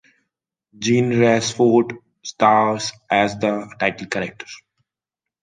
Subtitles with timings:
[0.79, 1.93] Jean Rochefort
[2.23, 4.47] stars as the title character.